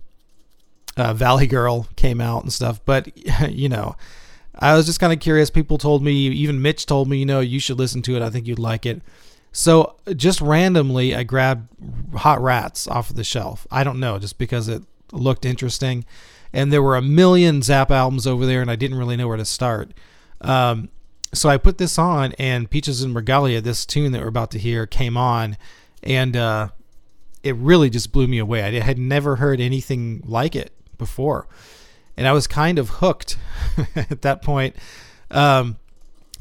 uh, 0.97 1.13
Valley 1.13 1.47
Girl 1.47 1.87
came 1.95 2.19
out 2.19 2.43
and 2.43 2.51
stuff. 2.51 2.83
But 2.83 3.09
you 3.49 3.69
know, 3.69 3.95
I 4.57 4.75
was 4.75 4.85
just 4.85 4.99
kind 4.99 5.13
of 5.13 5.19
curious. 5.19 5.49
People 5.49 5.77
told 5.77 6.03
me, 6.03 6.13
even 6.13 6.61
Mitch 6.61 6.85
told 6.85 7.07
me, 7.07 7.17
you 7.17 7.25
know, 7.25 7.39
you 7.39 7.59
should 7.59 7.79
listen 7.79 8.01
to 8.03 8.15
it. 8.15 8.21
I 8.21 8.29
think 8.29 8.45
you'd 8.45 8.59
like 8.59 8.85
it. 8.85 9.01
So 9.51 9.95
just 10.15 10.41
randomly, 10.41 11.15
I 11.15 11.23
grabbed 11.23 11.69
Hot 12.17 12.41
Rats 12.41 12.87
off 12.87 13.09
of 13.09 13.15
the 13.15 13.23
shelf. 13.23 13.65
I 13.71 13.83
don't 13.83 13.99
know, 13.99 14.19
just 14.19 14.37
because 14.37 14.67
it 14.67 14.83
looked 15.11 15.43
interesting, 15.43 16.05
and 16.53 16.71
there 16.71 16.83
were 16.83 16.95
a 16.95 17.01
million 17.01 17.63
Zap 17.63 17.89
albums 17.89 18.27
over 18.27 18.45
there, 18.45 18.61
and 18.61 18.69
I 18.69 18.75
didn't 18.75 18.97
really 18.97 19.17
know 19.17 19.27
where 19.27 19.37
to 19.37 19.45
start. 19.45 19.91
Um, 20.41 20.89
so 21.33 21.49
I 21.49 21.57
put 21.57 21.77
this 21.77 21.97
on, 21.97 22.33
and 22.39 22.69
Peaches 22.69 23.01
and 23.01 23.15
Regalia, 23.15 23.61
this 23.61 23.85
tune 23.85 24.11
that 24.13 24.21
we're 24.21 24.27
about 24.27 24.51
to 24.51 24.59
hear, 24.59 24.85
came 24.85 25.15
on, 25.15 25.57
and 26.01 26.35
uh, 26.35 26.69
it 27.43 27.55
really 27.55 27.89
just 27.89 28.11
blew 28.11 28.27
me 28.27 28.39
away. 28.39 28.63
I 28.63 28.79
had 28.79 28.97
never 28.97 29.35
heard 29.35 29.59
anything 29.59 30.23
like 30.25 30.55
it 30.55 30.73
before, 30.97 31.47
and 32.17 32.27
I 32.27 32.31
was 32.31 32.47
kind 32.47 32.79
of 32.79 32.89
hooked 32.89 33.37
at 33.95 34.21
that 34.23 34.41
point. 34.41 34.75
Um, 35.31 35.77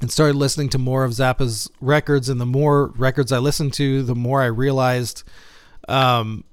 and 0.00 0.12
started 0.12 0.36
listening 0.36 0.68
to 0.70 0.78
more 0.78 1.04
of 1.04 1.10
Zappa's 1.12 1.68
records, 1.80 2.28
and 2.28 2.40
the 2.40 2.46
more 2.46 2.86
records 2.96 3.32
I 3.32 3.38
listened 3.38 3.72
to, 3.74 4.02
the 4.04 4.14
more 4.14 4.40
I 4.40 4.46
realized 4.46 5.24
um, 5.88 6.44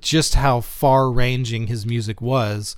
just 0.00 0.34
how 0.34 0.60
far-ranging 0.60 1.68
his 1.68 1.86
music 1.86 2.20
was 2.20 2.74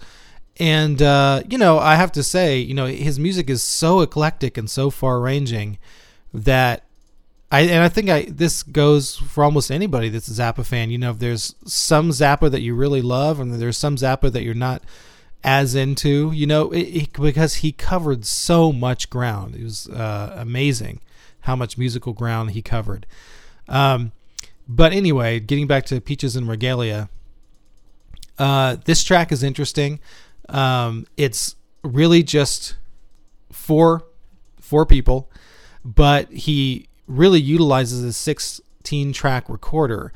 and 0.58 1.00
uh, 1.00 1.42
you 1.48 1.58
know, 1.58 1.78
I 1.78 1.96
have 1.96 2.12
to 2.12 2.22
say, 2.22 2.58
you 2.58 2.74
know, 2.74 2.86
his 2.86 3.18
music 3.18 3.48
is 3.48 3.62
so 3.62 4.00
eclectic 4.00 4.56
and 4.58 4.68
so 4.68 4.90
far-ranging 4.90 5.78
that 6.34 6.84
I 7.50 7.60
and 7.60 7.82
I 7.82 7.88
think 7.88 8.10
I 8.10 8.22
this 8.24 8.62
goes 8.62 9.16
for 9.16 9.42
almost 9.44 9.70
anybody 9.70 10.08
that's 10.08 10.28
a 10.28 10.42
Zappa 10.42 10.66
fan. 10.66 10.90
You 10.90 10.98
know, 10.98 11.10
if 11.10 11.18
there's 11.18 11.54
some 11.64 12.10
Zappa 12.10 12.50
that 12.50 12.60
you 12.60 12.74
really 12.74 13.02
love, 13.02 13.40
and 13.40 13.54
there's 13.54 13.78
some 13.78 13.96
Zappa 13.96 14.30
that 14.32 14.42
you're 14.42 14.54
not 14.54 14.82
as 15.44 15.74
into, 15.74 16.32
you 16.32 16.46
know, 16.46 16.70
it, 16.72 16.80
it, 16.80 17.12
because 17.12 17.56
he 17.56 17.72
covered 17.72 18.24
so 18.26 18.72
much 18.72 19.08
ground. 19.08 19.54
It 19.54 19.62
was 19.62 19.88
uh, 19.88 20.34
amazing 20.36 21.00
how 21.42 21.54
much 21.56 21.78
musical 21.78 22.12
ground 22.12 22.50
he 22.50 22.60
covered. 22.60 23.06
Um, 23.68 24.12
but 24.68 24.92
anyway, 24.92 25.40
getting 25.40 25.66
back 25.66 25.86
to 25.86 26.00
Peaches 26.00 26.36
and 26.36 26.48
Regalia, 26.48 27.08
uh, 28.38 28.76
this 28.84 29.02
track 29.04 29.32
is 29.32 29.42
interesting. 29.42 30.00
Um, 30.48 31.06
it's 31.16 31.56
really 31.82 32.22
just 32.22 32.76
four 33.52 34.04
four 34.60 34.84
people, 34.86 35.30
but 35.84 36.30
he 36.30 36.88
really 37.06 37.40
utilizes 37.40 38.04
a 38.04 38.12
16 38.12 39.12
track 39.12 39.48
recorder, 39.48 40.12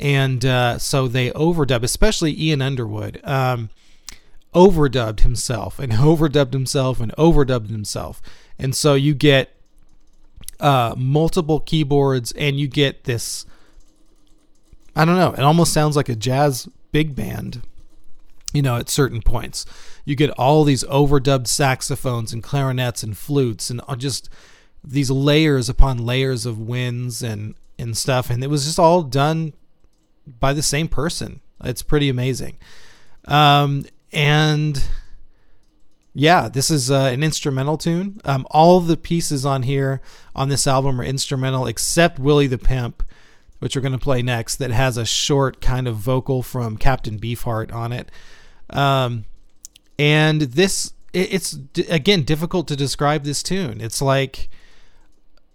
and 0.00 0.44
uh, 0.44 0.78
so 0.78 1.06
they 1.06 1.30
overdub, 1.30 1.82
especially 1.82 2.40
Ian 2.40 2.62
Underwood. 2.62 3.20
Um, 3.24 3.70
overdubbed 4.54 5.20
himself 5.20 5.78
and 5.78 5.92
overdubbed 5.94 6.52
himself 6.52 7.00
and 7.00 7.12
overdubbed 7.12 7.70
himself. 7.70 8.22
And 8.58 8.74
so 8.74 8.94
you 8.94 9.12
get 9.14 9.54
uh, 10.60 10.94
multiple 10.96 11.58
keyboards 11.58 12.30
and 12.32 12.58
you 12.58 12.68
get 12.68 13.04
this 13.04 13.46
I 14.96 15.04
don't 15.04 15.16
know, 15.16 15.32
it 15.32 15.40
almost 15.40 15.72
sounds 15.72 15.96
like 15.96 16.08
a 16.08 16.14
jazz 16.14 16.68
big 16.92 17.16
band 17.16 17.62
you 18.54 18.62
know, 18.62 18.76
at 18.76 18.88
certain 18.88 19.20
points. 19.20 19.66
You 20.06 20.14
get 20.16 20.30
all 20.30 20.64
these 20.64 20.84
overdubbed 20.84 21.48
saxophones 21.48 22.32
and 22.32 22.42
clarinets 22.42 23.02
and 23.02 23.18
flutes 23.18 23.68
and 23.68 23.82
uh, 23.86 23.96
just 23.96 24.30
these 24.82 25.10
layers 25.10 25.68
upon 25.68 26.06
layers 26.06 26.46
of 26.46 26.58
winds 26.58 27.22
and, 27.22 27.56
and 27.78 27.96
stuff. 27.96 28.30
And 28.30 28.42
it 28.42 28.46
was 28.46 28.64
just 28.64 28.78
all 28.78 29.02
done 29.02 29.52
by 30.38 30.52
the 30.52 30.62
same 30.62 30.88
person. 30.88 31.40
It's 31.64 31.82
pretty 31.82 32.08
amazing. 32.08 32.58
Um, 33.26 33.86
and 34.12 34.82
yeah, 36.14 36.48
this 36.48 36.70
is 36.70 36.90
uh, 36.90 37.10
an 37.12 37.24
instrumental 37.24 37.76
tune. 37.76 38.20
Um, 38.24 38.46
all 38.50 38.78
the 38.78 38.96
pieces 38.96 39.44
on 39.44 39.64
here 39.64 40.00
on 40.36 40.48
this 40.48 40.66
album 40.66 41.00
are 41.00 41.04
instrumental 41.04 41.66
except 41.66 42.20
Willie 42.20 42.46
the 42.46 42.58
Pimp, 42.58 43.02
which 43.58 43.74
we're 43.74 43.82
going 43.82 43.92
to 43.92 43.98
play 43.98 44.22
next, 44.22 44.56
that 44.56 44.70
has 44.70 44.96
a 44.96 45.04
short 45.04 45.60
kind 45.60 45.88
of 45.88 45.96
vocal 45.96 46.42
from 46.42 46.76
Captain 46.76 47.18
Beefheart 47.18 47.72
on 47.72 47.92
it. 47.92 48.10
Um, 48.74 49.24
and 49.98 50.42
this, 50.42 50.92
it's 51.12 51.56
again 51.88 52.24
difficult 52.24 52.68
to 52.68 52.76
describe 52.76 53.24
this 53.24 53.42
tune. 53.42 53.80
It's 53.80 54.02
like 54.02 54.50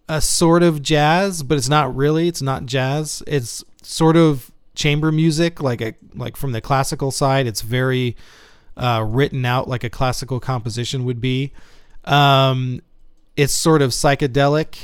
a 0.07 0.21
sort 0.21 0.63
of 0.63 0.81
jazz, 0.81 1.43
but 1.43 1.57
it's 1.57 1.69
not 1.69 1.95
really. 1.95 2.27
It's 2.27 2.41
not 2.41 2.65
jazz. 2.65 3.21
It's 3.27 3.63
sort 3.83 4.15
of 4.15 4.51
chamber 4.73 5.11
music, 5.11 5.61
like 5.61 5.81
a 5.81 5.93
like 6.15 6.37
from 6.37 6.53
the 6.53 6.61
classical 6.61 7.11
side. 7.11 7.45
It's 7.45 7.61
very 7.61 8.15
uh, 8.77 9.05
written 9.07 9.45
out 9.45 9.67
like 9.67 9.83
a 9.83 9.89
classical 9.89 10.39
composition 10.39 11.03
would 11.03 11.19
be. 11.19 11.51
Um, 12.05 12.81
it's 13.35 13.53
sort 13.53 13.81
of 13.81 13.91
psychedelic. 13.91 14.77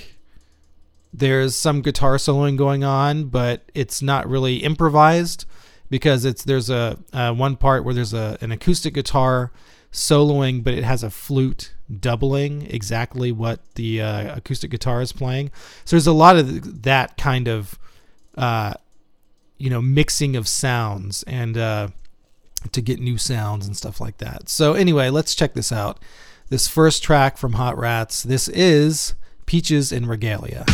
There's 1.14 1.56
some 1.56 1.82
guitar 1.82 2.18
soloing 2.18 2.58
going 2.58 2.84
on, 2.84 3.26
but 3.26 3.64
it's 3.74 4.02
not 4.02 4.30
really 4.30 4.58
improvised 4.58 5.46
because 5.90 6.26
it's 6.26 6.44
there's 6.44 6.70
a 6.70 6.98
uh, 7.14 7.34
one 7.34 7.56
part 7.56 7.84
where 7.84 7.94
there's 7.94 8.14
a 8.14 8.38
an 8.42 8.52
acoustic 8.52 8.94
guitar 8.94 9.52
soloing, 9.92 10.64
but 10.64 10.74
it 10.74 10.84
has 10.84 11.04
a 11.04 11.10
flute 11.10 11.74
doubling 12.00 12.68
exactly 12.70 13.32
what 13.32 13.60
the 13.76 14.02
uh, 14.02 14.38
acoustic 14.38 14.72
guitar 14.72 15.02
is 15.02 15.12
playing. 15.12 15.52
So 15.86 15.96
there's 15.96 16.08
a 16.08 16.14
lot 16.14 16.38
of 16.38 16.84
that 16.84 17.18
kind 17.18 17.48
of 17.48 17.80
uh, 18.38 18.74
you 19.58 19.70
know 19.70 19.82
mixing 19.82 20.36
of 20.36 20.48
sounds 20.48 21.24
and 21.24 21.58
uh, 21.58 21.88
to 22.72 22.82
get 22.82 23.00
new 23.00 23.18
sounds 23.18 23.66
and 23.68 23.76
stuff 23.76 24.02
like 24.02 24.18
that. 24.18 24.50
So 24.50 24.74
anyway, 24.74 25.10
let's 25.10 25.36
check 25.36 25.54
this 25.54 25.72
out. 25.72 26.00
This 26.50 26.68
first 26.68 27.04
track 27.04 27.38
from 27.38 27.54
Hot 27.54 27.78
Rats. 27.78 28.22
This 28.22 28.48
is 28.48 29.16
Peaches 29.46 29.92
and 29.92 30.08
Regalia. 30.08 30.66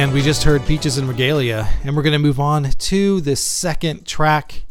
And 0.00 0.14
we 0.14 0.22
just 0.22 0.44
heard 0.44 0.64
Peaches 0.64 0.96
and 0.96 1.06
Regalia, 1.06 1.68
and 1.84 1.94
we're 1.94 2.02
going 2.02 2.14
to 2.14 2.18
move 2.18 2.40
on 2.40 2.70
to 2.70 3.20
the 3.20 3.36
second 3.36 4.06
track, 4.06 4.64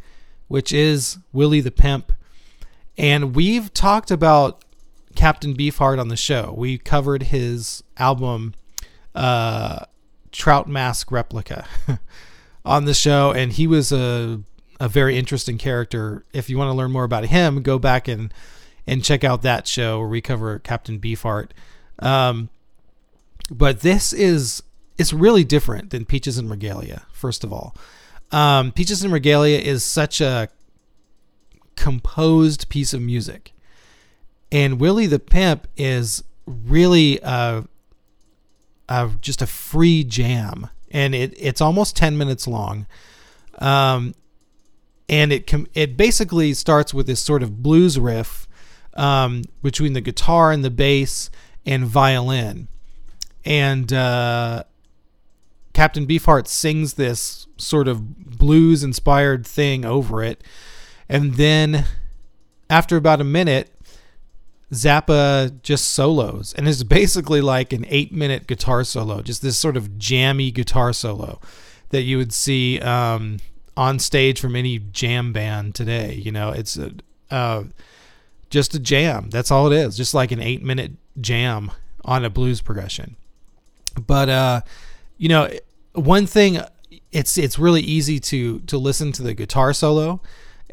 which 0.47 0.73
is 0.73 1.19
Willie 1.31 1.61
the 1.61 1.69
Pimp. 1.69 2.11
And 2.97 3.35
we've 3.35 3.71
talked 3.71 4.09
about 4.09 4.65
Captain 5.13 5.55
Beefheart 5.55 5.99
on 5.99 6.07
the 6.07 6.17
show. 6.17 6.55
We 6.57 6.79
covered 6.79 7.21
his 7.21 7.83
album, 7.97 8.55
uh, 9.13 9.85
Trout 10.31 10.67
Mask 10.67 11.11
Replica, 11.11 11.67
on 12.65 12.85
the 12.85 12.95
show, 12.95 13.31
and 13.31 13.53
he 13.53 13.67
was 13.67 13.91
a 13.91 14.41
a 14.79 14.89
very 14.89 15.15
interesting 15.15 15.59
character. 15.59 16.25
If 16.33 16.49
you 16.49 16.57
want 16.57 16.69
to 16.69 16.73
learn 16.73 16.91
more 16.91 17.03
about 17.03 17.25
him, 17.25 17.61
go 17.61 17.77
back 17.77 18.07
and 18.07 18.33
and 18.87 19.03
check 19.03 19.23
out 19.23 19.43
that 19.43 19.67
show 19.67 19.99
where 19.99 20.07
we 20.07 20.21
cover 20.21 20.57
Captain 20.57 20.97
Beefheart. 20.97 21.51
Um, 21.99 22.49
but 23.51 23.81
this 23.81 24.11
is 24.11 24.63
it's 24.99 25.13
really 25.13 25.45
different 25.45 25.89
than 25.89 26.05
Peaches 26.05 26.37
and 26.37 26.49
Regalia. 26.49 27.03
First 27.13 27.43
of 27.43 27.53
all, 27.53 27.73
um, 28.31 28.71
Peaches 28.73 29.01
and 29.01 29.11
Regalia 29.11 29.57
is 29.57 29.83
such 29.83 30.21
a 30.21 30.49
composed 31.75 32.67
piece 32.69 32.93
of 32.93 33.01
music, 33.01 33.53
and 34.51 34.79
Willie 34.79 35.07
the 35.07 35.17
Pimp 35.17 35.67
is 35.77 36.23
really 36.45 37.19
just 39.21 39.41
a 39.41 39.47
free 39.47 40.03
jam, 40.03 40.69
and 40.91 41.15
it 41.15 41.33
it's 41.37 41.61
almost 41.61 41.95
ten 41.95 42.17
minutes 42.17 42.45
long. 42.47 42.85
Um, 43.59 44.13
and 45.07 45.33
it 45.33 45.47
com- 45.47 45.67
it 45.73 45.97
basically 45.97 46.53
starts 46.53 46.93
with 46.93 47.07
this 47.07 47.21
sort 47.21 47.41
of 47.41 47.63
blues 47.63 47.97
riff 47.97 48.47
um, 48.95 49.43
between 49.63 49.93
the 49.93 50.01
guitar 50.01 50.51
and 50.51 50.63
the 50.63 50.69
bass 50.69 51.29
and 51.65 51.85
violin, 51.85 52.67
and 53.45 53.91
uh, 53.91 54.63
Captain 55.79 56.05
Beefheart 56.05 56.45
sings 56.45 56.95
this 56.95 57.47
sort 57.55 57.87
of 57.87 58.37
blues 58.37 58.83
inspired 58.83 59.47
thing 59.47 59.85
over 59.85 60.21
it. 60.21 60.43
And 61.07 61.35
then 61.35 61.85
after 62.69 62.97
about 62.97 63.21
a 63.21 63.23
minute, 63.23 63.73
Zappa 64.73 65.61
just 65.61 65.87
solos 65.91 66.53
and 66.57 66.67
it's 66.67 66.83
basically 66.83 67.39
like 67.39 67.71
an 67.71 67.85
eight 67.87 68.11
minute 68.11 68.45
guitar 68.45 68.83
solo, 68.83 69.21
just 69.21 69.41
this 69.41 69.57
sort 69.57 69.77
of 69.77 69.97
jammy 69.97 70.51
guitar 70.51 70.91
solo 70.91 71.39
that 71.91 72.01
you 72.01 72.17
would 72.17 72.33
see 72.33 72.81
um, 72.81 73.37
on 73.77 73.99
stage 73.99 74.37
from 74.41 74.57
any 74.57 74.79
jam 74.79 75.31
band 75.31 75.75
today. 75.75 76.13
You 76.13 76.33
know, 76.33 76.49
it's 76.49 76.75
a, 76.75 76.91
uh, 77.31 77.63
just 78.49 78.75
a 78.75 78.79
jam. 78.79 79.29
That's 79.29 79.49
all 79.49 79.71
it 79.71 79.77
is, 79.77 79.95
just 79.95 80.13
like 80.13 80.33
an 80.33 80.41
eight 80.41 80.61
minute 80.61 80.91
jam 81.21 81.71
on 82.03 82.25
a 82.25 82.29
blues 82.29 82.59
progression. 82.59 83.15
But, 84.05 84.27
uh, 84.27 84.61
you 85.17 85.29
know, 85.29 85.49
one 85.93 86.25
thing 86.25 86.61
it's 87.11 87.37
it's 87.37 87.57
really 87.59 87.81
easy 87.81 88.19
to 88.19 88.59
to 88.61 88.77
listen 88.77 89.11
to 89.11 89.23
the 89.23 89.33
guitar 89.33 89.73
solo 89.73 90.21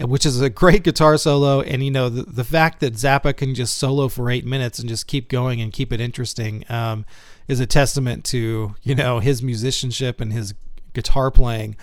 which 0.00 0.26
is 0.26 0.40
a 0.40 0.50
great 0.50 0.82
guitar 0.82 1.16
solo. 1.16 1.60
And 1.60 1.82
you 1.82 1.90
know 1.90 2.08
the, 2.08 2.22
the 2.22 2.44
fact 2.44 2.80
that 2.80 2.94
zappa 2.94 3.36
can 3.36 3.54
just 3.54 3.76
solo 3.76 4.08
for 4.08 4.30
eight 4.30 4.44
minutes 4.44 4.78
and 4.78 4.88
just 4.88 5.06
keep 5.06 5.28
going 5.28 5.60
and 5.60 5.72
keep 5.72 5.92
it 5.92 6.00
interesting 6.00 6.64
um, 6.68 7.06
is 7.48 7.60
a 7.60 7.66
testament 7.66 8.24
to 8.26 8.74
you 8.82 8.94
know 8.94 9.20
his 9.20 9.42
musicianship 9.42 10.20
and 10.20 10.32
his 10.32 10.54
guitar 10.92 11.30
playing. 11.30 11.76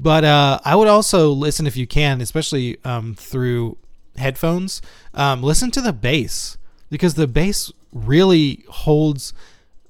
But 0.00 0.22
uh, 0.22 0.60
i 0.64 0.76
would 0.76 0.86
also 0.86 1.30
listen 1.30 1.66
if 1.66 1.76
you 1.76 1.86
can 1.86 2.20
especially 2.20 2.78
um, 2.84 3.14
through 3.14 3.78
headphones 4.16 4.80
um, 5.14 5.42
listen 5.42 5.72
to 5.72 5.80
the 5.80 5.92
bass 5.92 6.56
because 6.88 7.14
the 7.14 7.26
bass 7.26 7.72
really 7.92 8.64
holds 8.68 9.32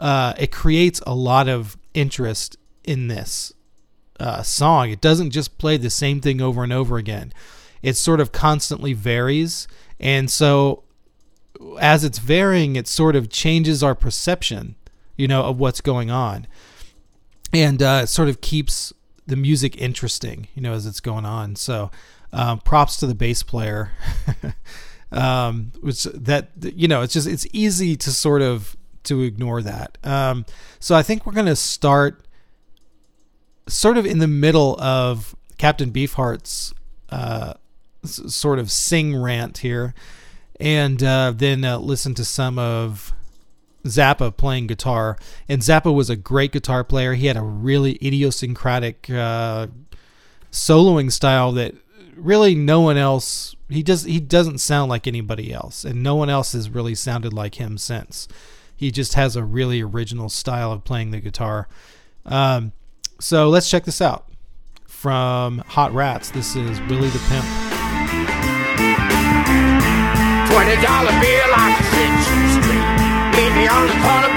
uh, 0.01 0.33
it 0.39 0.51
creates 0.51 1.03
a 1.07 1.15
lot 1.15 1.47
of 1.47 1.77
interest 1.93 2.57
in 2.89 3.09
this 3.09 3.53
uh, 4.19 4.43
song. 4.43 4.91
It 4.91 5.03
doesn't 5.03 5.31
just 5.31 5.59
play 5.59 5.77
the 5.77 5.91
same 5.91 6.23
thing 6.23 6.41
over 6.41 6.65
and 6.65 6.73
over 6.73 6.97
again. 6.97 7.33
It 7.83 7.97
sort 7.97 8.19
of 8.19 8.33
constantly 8.33 8.95
varies, 8.95 9.69
and 10.01 10.31
so 10.31 10.85
as 11.81 12.03
it's 12.03 12.19
varying, 12.19 12.77
it 12.77 12.89
sort 12.89 13.15
of 13.15 13.29
changes 13.29 13.83
our 13.83 13.95
perception, 13.95 14.75
you 15.17 15.29
know, 15.29 15.43
of 15.43 15.61
what's 15.61 15.81
going 15.81 16.11
on, 16.11 16.47
and 17.53 17.83
uh, 17.83 18.01
it 18.05 18.07
sort 18.09 18.29
of 18.29 18.41
keeps 18.41 18.93
the 19.27 19.37
music 19.37 19.81
interesting, 19.81 20.49
you 20.55 20.63
know, 20.63 20.73
as 20.73 20.87
it's 20.87 21.01
going 21.01 21.27
on. 21.27 21.55
So, 21.55 21.91
um, 22.33 22.59
props 22.61 22.97
to 22.97 23.07
the 23.07 23.15
bass 23.15 23.43
player. 23.43 23.93
um, 25.13 25.73
which 25.81 26.05
that 26.05 26.49
you 26.61 26.89
know, 26.89 27.03
it's 27.03 27.13
just 27.13 27.29
it's 27.29 27.47
easy 27.53 27.97
to 27.97 28.11
sort 28.11 28.43
of 28.43 28.77
to 29.05 29.21
ignore 29.23 29.63
that. 29.63 29.99
Um, 30.03 30.47
so 30.81 30.97
I 30.97 31.03
think 31.03 31.27
we're 31.27 31.33
gonna 31.33 31.55
start 31.57 32.25
sort 33.69 33.99
of 33.99 34.07
in 34.07 34.19
the 34.19 34.29
middle 34.29 34.81
of 34.81 35.37
Captain 35.59 35.91
Beefheart's 35.91 36.73
uh, 37.11 37.55
s- 38.05 38.35
sort 38.35 38.59
of 38.59 38.71
sing 38.71 39.17
rant 39.17 39.59
here, 39.59 39.95
and 40.59 41.03
uh, 41.03 41.33
then 41.35 41.65
uh, 41.65 41.79
listen 41.79 42.15
to 42.15 42.25
some 42.25 42.59
of 42.59 43.13
Zappa 43.85 44.37
playing 44.37 44.67
guitar. 44.67 45.17
And 45.49 45.63
Zappa 45.63 45.95
was 45.95 46.11
a 46.11 46.17
great 46.17 46.53
guitar 46.53 46.85
player. 46.85 47.15
He 47.15 47.27
had 47.27 47.37
a 47.37 47.43
really 47.43 47.99
idiosyncratic 48.03 49.09
uh, 49.11 49.69
soloing 50.51 51.13
style 51.13 51.53
that 51.53 51.75
really 52.17 52.55
no 52.55 52.81
one 52.81 52.97
else. 52.97 53.55
He 53.69 53.83
does. 53.83 54.05
He 54.05 54.21
doesn't 54.21 54.59
sound 54.59 54.89
like 54.89 55.07
anybody 55.07 55.53
else, 55.53 55.85
and 55.85 56.03
no 56.03 56.15
one 56.15 56.31
else 56.31 56.53
has 56.53 56.71
really 56.71 56.95
sounded 56.95 57.33
like 57.33 57.57
him 57.57 57.79
since. 57.79 58.27
He 58.75 58.91
just 58.91 59.15
has 59.15 59.35
a 59.35 59.45
really 59.45 59.83
original 59.83 60.29
style 60.29 60.73
of 60.73 60.85
playing 60.85 61.11
the 61.11 61.21
guitar. 61.21 61.69
Um, 62.25 62.73
so 63.21 63.49
let's 63.49 63.69
check 63.71 63.85
this 63.85 64.01
out. 64.01 64.25
From 64.87 65.59
Hot 65.69 65.93
Rats, 65.93 66.31
this 66.31 66.57
is 66.57 66.81
Willie 66.83 67.09
the 67.09 67.23
Pimp. 67.31 67.47
Twenty 70.51 70.75
dollar 70.83 71.15
bill 71.23 71.51
on 71.55 71.71
the 71.71 71.85
Century 71.95 72.49
Street. 72.59 72.87
Meet 73.39 73.53
me 73.55 73.69
on 73.69 73.87
the 73.87 73.95
corner, 74.03 74.35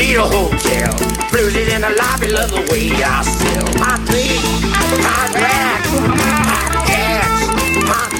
the 0.00 0.06
Lido 0.06 0.24
Hotel. 0.24 0.92
Bluesies 1.30 1.68
in 1.68 1.80
the 1.82 1.90
lobby, 1.90 2.28
love 2.28 2.50
the 2.50 2.60
way 2.72 2.90
I 3.02 3.22
sell. 3.22 3.64
My 3.78 3.96
feet, 4.06 4.40
my 5.02 5.30
racks, 5.34 5.90
my 5.92 6.84
cats, 6.86 7.46
my 7.86 8.10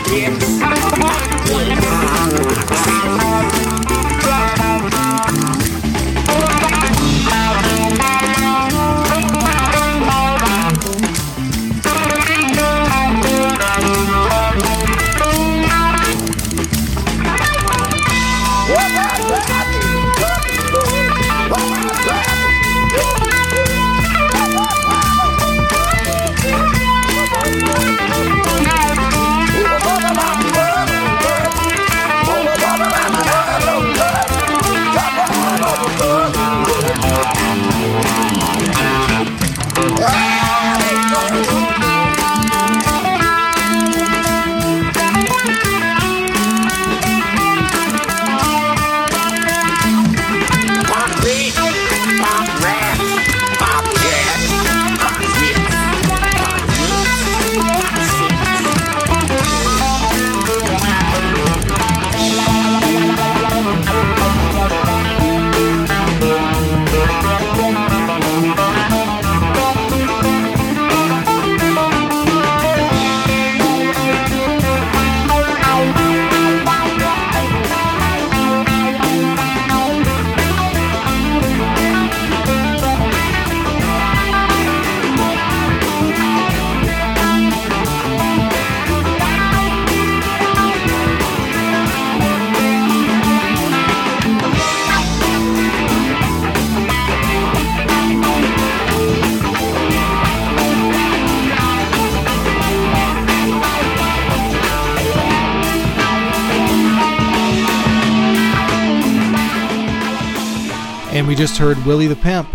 dicks. 111.27 111.29
we 111.29 111.35
just 111.35 111.59
heard 111.59 111.85
Willie 111.85 112.07
the 112.07 112.17
Pimp 112.17 112.49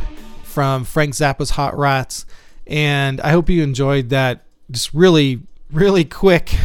from 0.44 0.86
Frank 0.86 1.14
Zappa's 1.14 1.52
Hot 1.52 1.78
Rats. 1.78 2.26
And 2.68 3.22
I 3.22 3.32
hope 3.32 3.50
you 3.50 3.62
enjoyed 3.64 4.10
that 4.10 4.46
just 4.72 4.94
really, 4.94 5.42
really 5.72 6.06
quick 6.06 6.56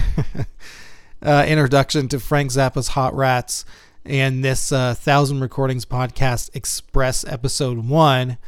uh, 1.23 1.45
introduction 1.47 2.09
to 2.09 2.21
Frank 2.21 2.51
Zappa's 2.53 2.89
Hot 2.89 3.15
Rats 3.15 3.65
and 4.05 4.45
this 4.45 4.73
uh, 4.73 4.95
Thousand 4.95 5.41
Recordings 5.41 5.85
Podcast 5.85 6.51
Express 6.55 7.25
Episode 7.25 7.87
1. 7.87 8.39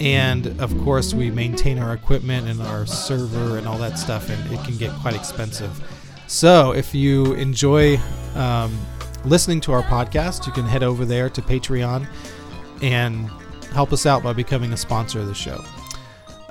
and 0.00 0.60
of 0.60 0.76
course, 0.82 1.14
we 1.14 1.30
maintain 1.30 1.78
our 1.78 1.94
equipment 1.94 2.48
and 2.48 2.60
our 2.60 2.86
server 2.86 3.58
and 3.58 3.68
all 3.68 3.78
that 3.78 3.98
stuff, 3.98 4.28
and 4.28 4.52
it 4.52 4.64
can 4.64 4.76
get 4.76 4.90
quite 5.00 5.14
expensive. 5.14 5.80
So, 6.26 6.72
if 6.72 6.94
you 6.94 7.34
enjoy 7.34 7.98
um, 8.34 8.76
listening 9.24 9.60
to 9.62 9.72
our 9.72 9.82
podcast, 9.82 10.46
you 10.46 10.52
can 10.52 10.64
head 10.64 10.82
over 10.82 11.04
there 11.04 11.30
to 11.30 11.42
Patreon 11.42 12.08
and 12.82 13.30
help 13.72 13.92
us 13.92 14.06
out 14.06 14.22
by 14.22 14.32
becoming 14.32 14.72
a 14.72 14.76
sponsor 14.76 15.20
of 15.20 15.26
the 15.26 15.34
show. 15.34 15.64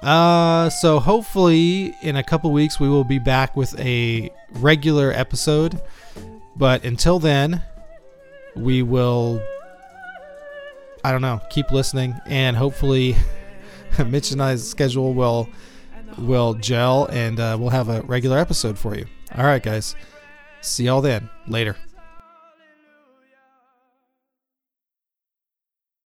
Uh, 0.01 0.69
so 0.69 0.99
hopefully 0.99 1.95
in 2.01 2.15
a 2.15 2.23
couple 2.23 2.51
weeks 2.51 2.79
we 2.79 2.89
will 2.89 3.03
be 3.03 3.19
back 3.19 3.55
with 3.55 3.77
a 3.79 4.31
regular 4.53 5.11
episode. 5.11 5.79
But 6.55 6.83
until 6.83 7.19
then, 7.19 7.61
we 8.55 8.81
will 8.83 9.41
I 11.03 11.11
don't 11.11 11.21
know, 11.21 11.41
keep 11.49 11.71
listening 11.71 12.15
and 12.25 12.55
hopefully 12.55 13.15
Mitch 14.05 14.31
and 14.31 14.41
I's 14.41 14.67
schedule 14.67 15.13
will 15.13 15.49
will 16.17 16.53
gel 16.55 17.05
and 17.11 17.39
uh, 17.39 17.57
we'll 17.59 17.69
have 17.69 17.89
a 17.89 18.01
regular 18.01 18.37
episode 18.37 18.77
for 18.77 18.95
you. 18.95 19.05
All 19.35 19.45
right, 19.45 19.63
guys. 19.63 19.95
See 20.61 20.85
y'all 20.85 21.01
then. 21.01 21.29
Later. 21.47 21.75